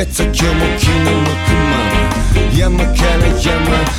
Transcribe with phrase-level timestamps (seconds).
[0.00, 0.48] やつ今日も
[0.80, 2.00] 気の向くまま
[2.56, 3.52] 山から山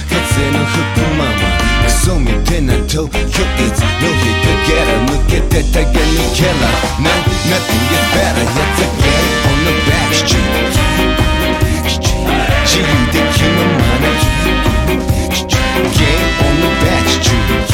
[0.09, 0.17] 風
[0.49, 1.37] の吹くまま
[1.85, 6.01] クソ見てな東京いつの日かゲラ向けてたゲ
[6.33, 6.65] キャラ
[6.97, 10.65] なんなくやべらやつゲイホのバクシチュー
[12.65, 14.33] 自由で気ままなゲ
[15.05, 15.29] イ
[16.39, 17.70] ホのバクシチュー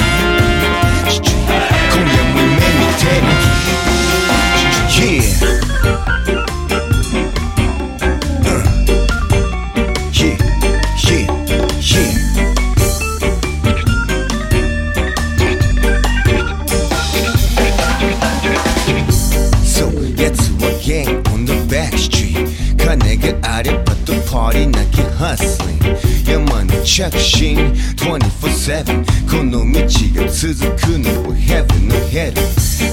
[26.88, 27.58] 着信
[27.98, 29.82] 24-7この道
[30.16, 32.34] が続くのは Heaven の Head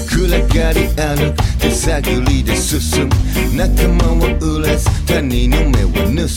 [0.05, 3.15] 暗がり歩く手探りで進む。
[3.55, 6.27] 仲間は売らず他人の目は盗む。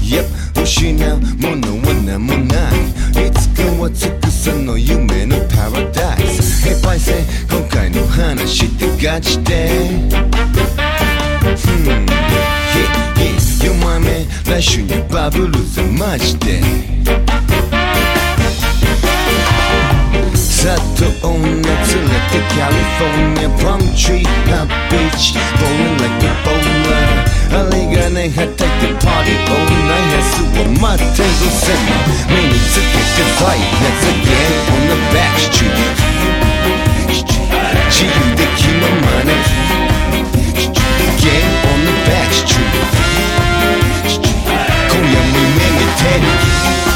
[0.00, 2.18] Yep 失うものは何？
[2.24, 2.70] もな
[3.16, 6.68] いいつかは尽くさの夢のパラダイス。
[6.68, 7.26] Hey パイセン。
[7.50, 9.68] 今回の話ってガチで。
[11.58, 16.61] Hmm Yeah yeah 4枚目来週にバブルぜマジで
[20.35, 21.69] さっと女連れ
[22.31, 27.03] て California Palm Tree Palm Beach Bowling like a bowler
[27.53, 31.75] あれがねはたいて Party all night やつを待ってるぜ
[32.27, 32.83] 目につけ
[33.15, 35.71] て Fire Let's again on the back street
[37.89, 39.31] 自由で気ままな
[41.13, 42.86] Again on the back street.
[44.06, 44.44] street.
[44.88, 46.87] 거야 물맹이 테니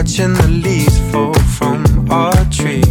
[0.00, 2.82] watching the leaves fall from our tree.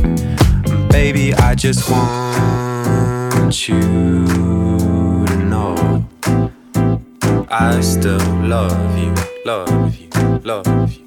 [0.70, 3.82] And baby, I just want you
[5.26, 6.06] to know
[7.50, 10.10] I still love you, love you,
[10.44, 10.99] love you.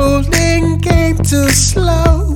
[0.00, 2.34] rolling game too slow.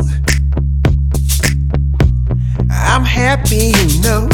[2.71, 4.34] I'm happy, you know.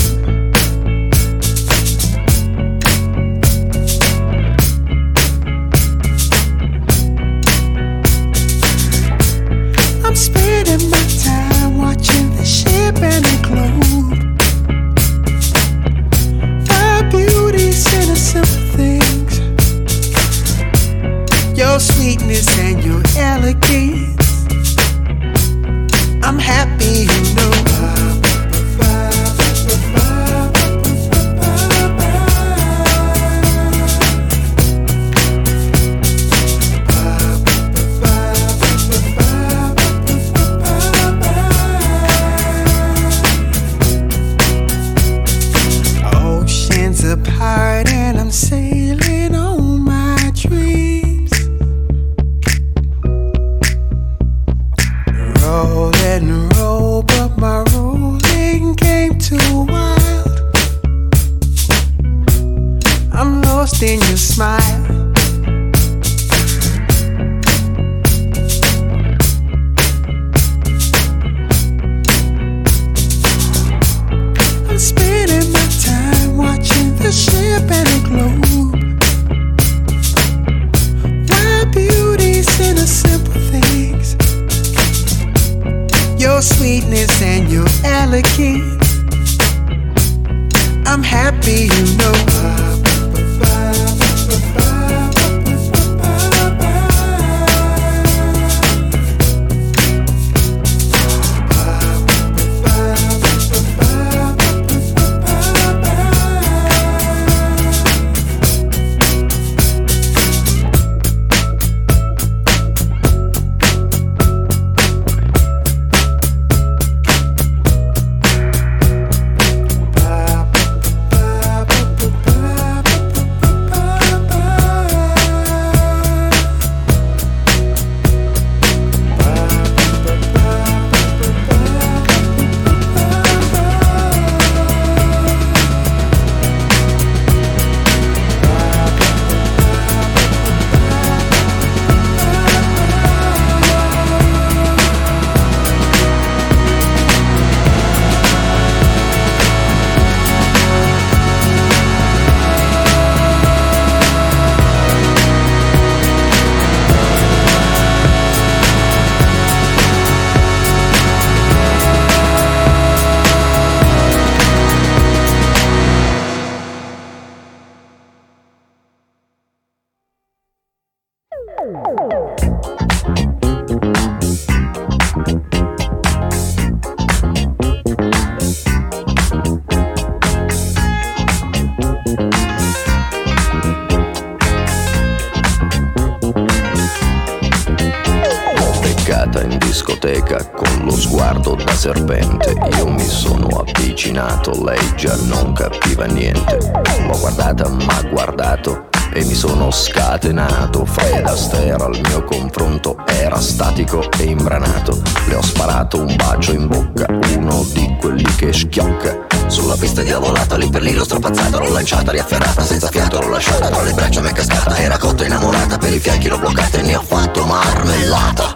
[194.40, 196.58] Avvicinato, lei già non capiva niente.
[197.06, 200.84] L'ho guardata, ma guardato e mi sono scatenato.
[200.84, 205.00] Fred Astaire al mio confronto era statico e imbranato.
[205.26, 207.06] Le ho sparato un bacio in bocca,
[207.36, 209.26] uno di quelli che schiocca.
[209.46, 213.68] Sulla pista diavolata, lì per lì l'ho strapazzata, l'ho lanciata, riafferrata, senza fiato l'ho lasciata,
[213.68, 216.82] tra le braccia mi è cascata, era cotta innamorata, per i fianchi l'ho bloccata e
[216.82, 218.54] ne ho fatto marmellata.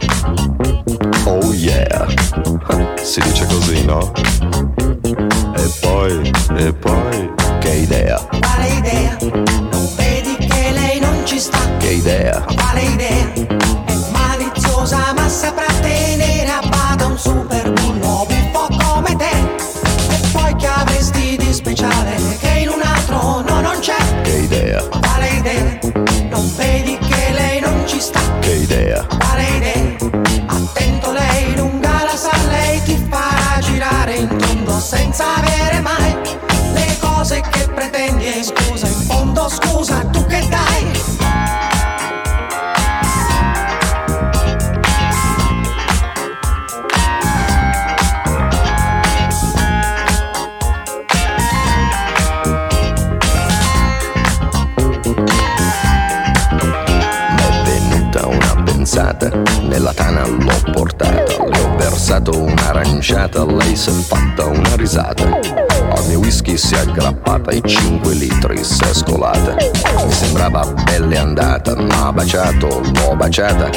[1.24, 2.06] Oh yeah,
[3.02, 4.12] si dice così, no?
[6.04, 7.30] E poi, e poi,
[7.61, 9.16] Che idea, Quale idea?
[9.20, 11.58] Non vedi che lei non ci sta?
[11.78, 13.63] che idea, Quale idea?
[62.24, 65.24] Versato un'aranciata, lei si è fatta una risata.
[65.24, 69.54] Al mio whisky si è aggrappata e 5 litri si è scolata.
[70.04, 73.70] Mi sembrava belle andata, ma baciato, l'ho baciata.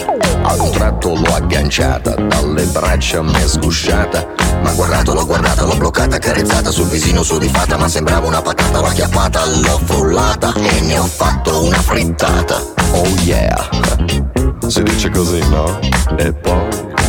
[0.44, 4.26] Ad un tratto l'ho agganciata, dalle braccia m'è sgusciata.
[4.64, 8.88] Ma guardato, l'ho guardata, l'ho bloccata, carezzata sul visino sudifata, ma sembrava una patata, l'ho
[8.88, 12.56] acchiappata, l'ho frullata e ne ho fatto una frittata.
[12.92, 13.70] Oh yeah,
[14.68, 15.78] si dice così, no?
[16.18, 16.87] E poi,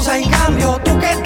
[0.00, 1.19] Scusa in cambio tu che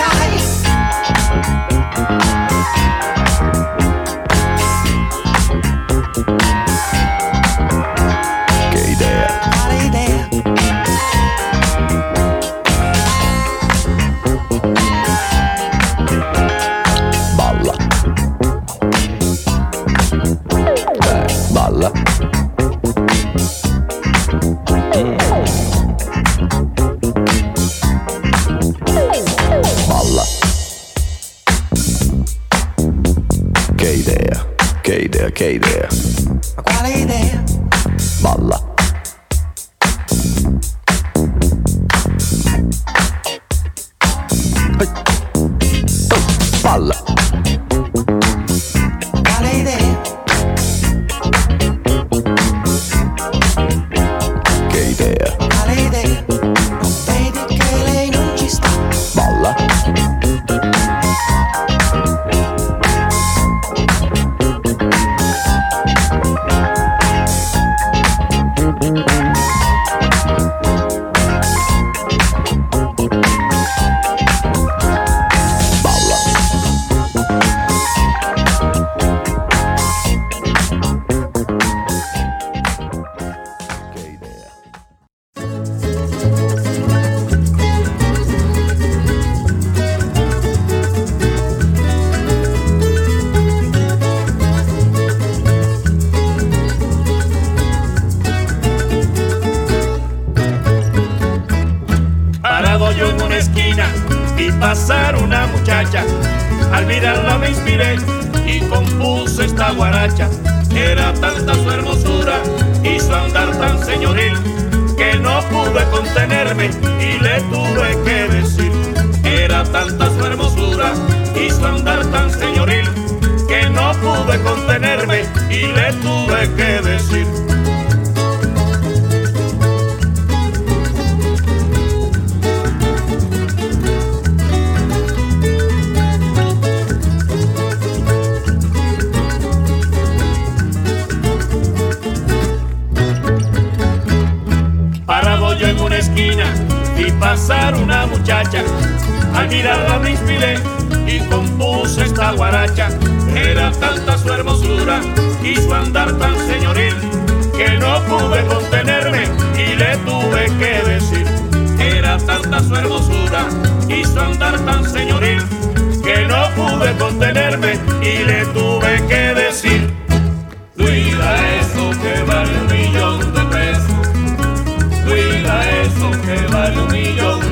[176.65, 177.44] Palomillo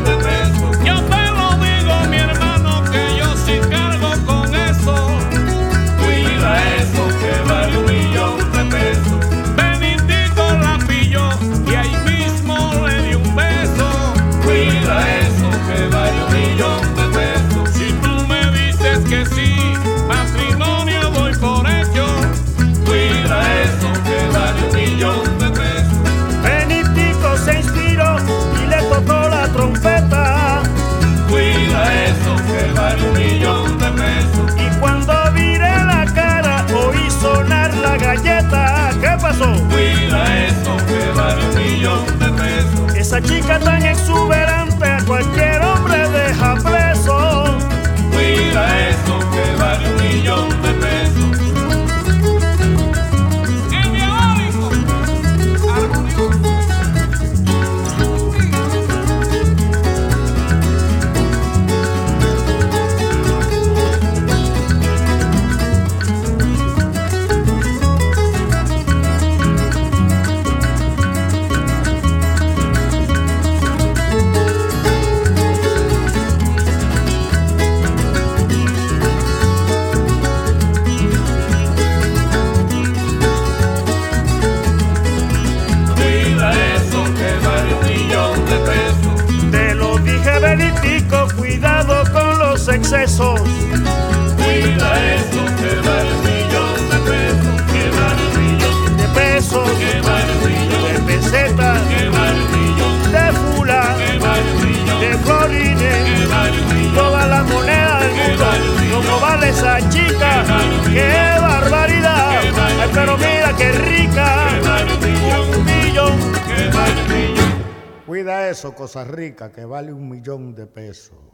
[118.23, 121.32] olvida eso, cosa rica, que vale un millón de pesos.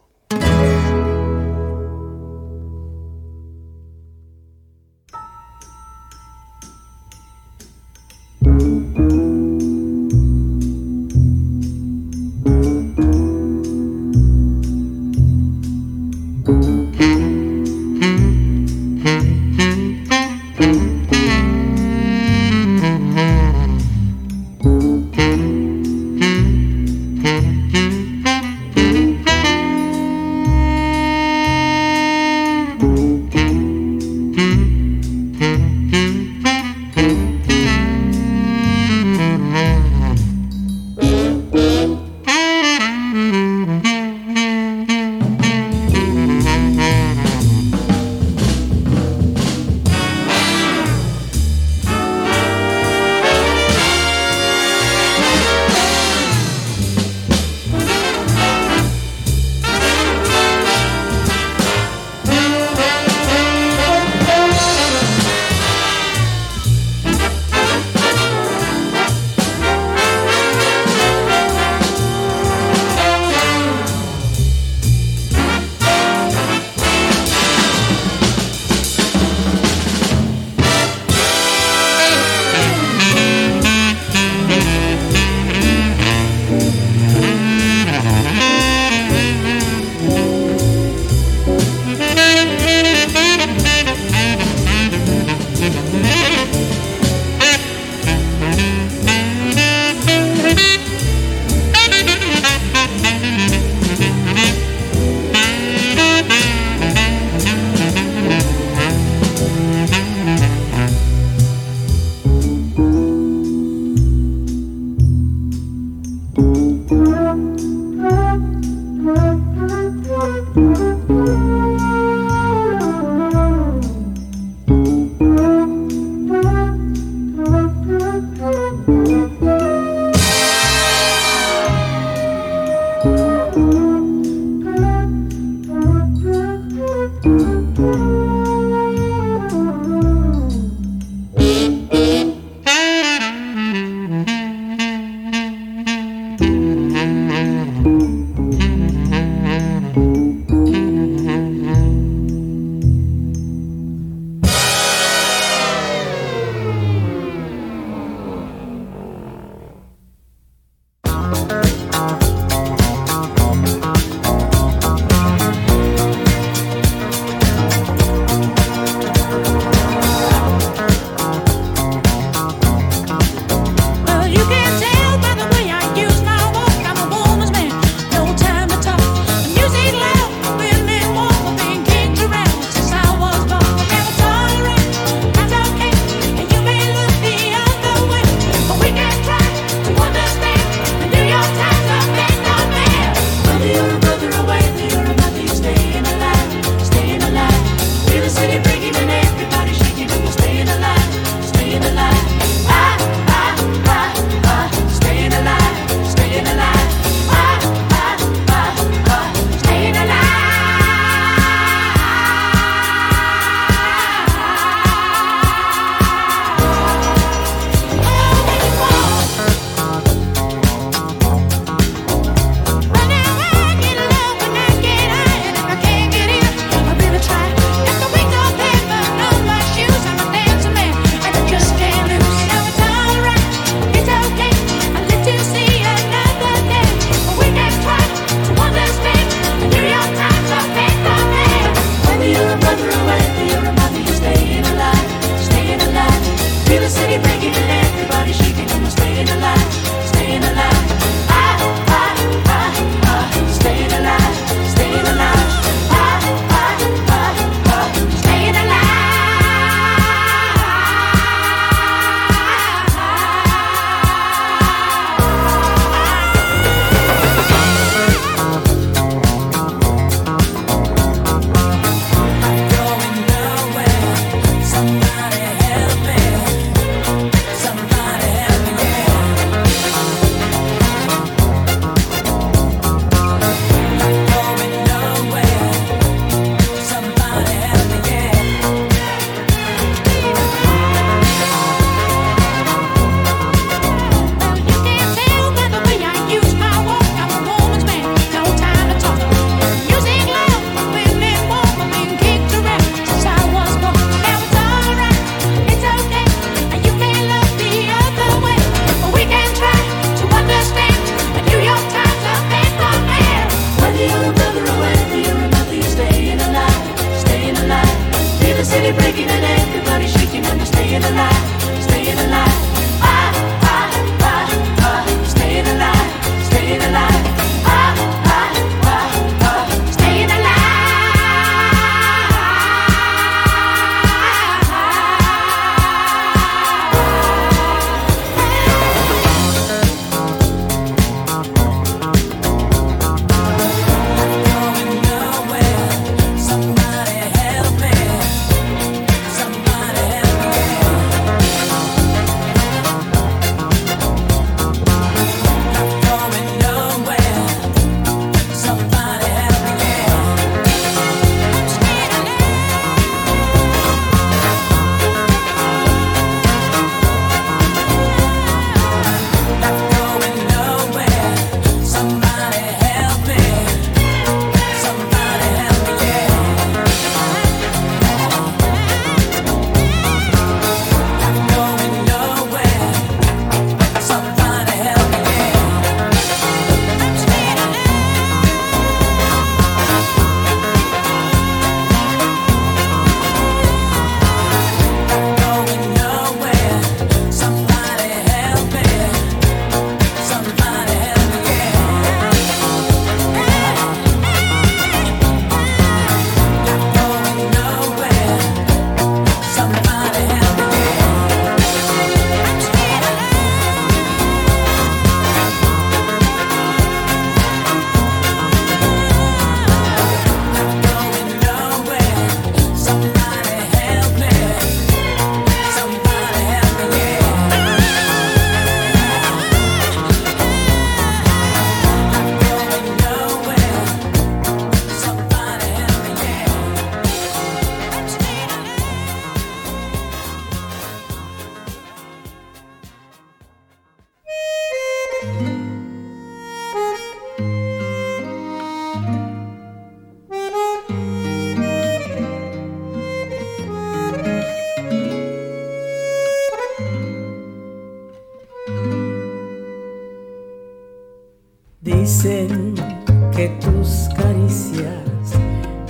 [464.18, 465.09] caricias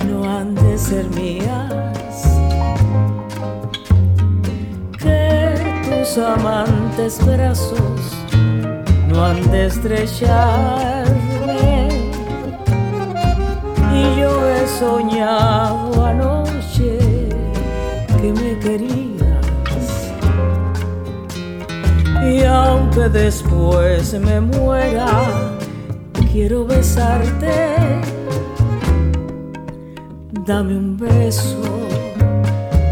[0.07, 2.13] no han de ser mías.
[4.97, 8.15] Que tus amantes brazos
[9.07, 11.09] no han de estrecharme.
[13.93, 16.99] Y yo he soñado anoche
[18.21, 19.09] que me querías.
[22.23, 25.07] Y aunque después me muera,
[26.31, 28.18] quiero besarte
[30.49, 31.61] dame un beso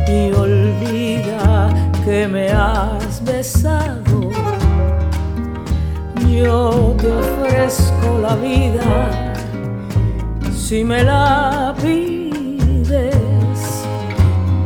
[0.07, 1.69] y olvida
[2.05, 4.29] que me has besado.
[6.29, 9.33] Yo te ofrezco la vida
[10.55, 13.59] si me la pides,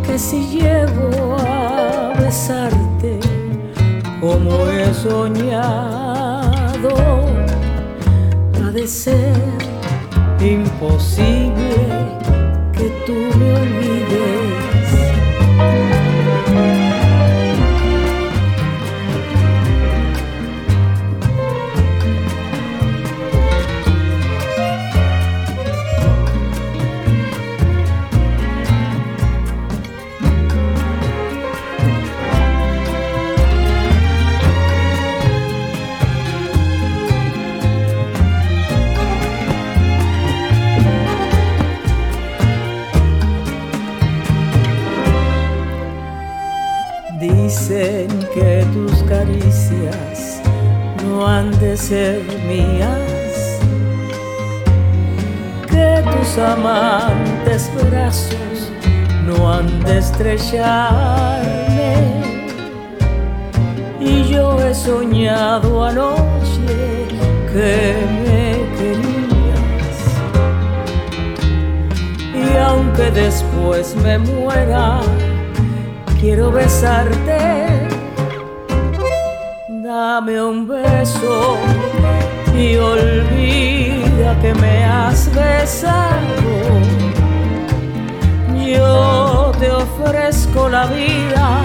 [0.05, 3.21] que si llego a besarte
[4.19, 6.89] como he soñado,
[8.61, 9.37] ha de ser
[10.41, 12.11] imposible
[12.81, 14.60] que tú me olvides.
[51.81, 53.59] Ser mías,
[55.67, 58.71] que tus amantes brazos
[59.25, 59.99] no han de.
[63.99, 67.07] Y yo he soñado anoche
[67.51, 68.43] que me
[68.77, 69.99] querías.
[72.35, 75.01] Y aunque después me muera,
[76.19, 77.70] quiero besarte.
[80.03, 81.57] Dame un beso
[82.57, 86.53] y olvida que me has besado.
[88.65, 91.61] Yo te ofrezco la vida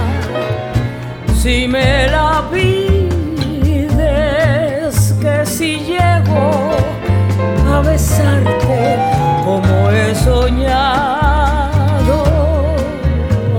[1.34, 3.14] si me la pides,
[5.18, 6.72] que si llego
[7.72, 8.98] a besarte
[9.46, 11.56] como he soñado,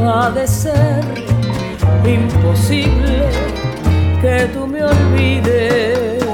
[0.06, 1.04] ha de ser
[2.06, 3.57] imposible
[4.22, 6.27] que tú me olvides.